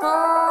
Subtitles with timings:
[0.00, 0.49] 哆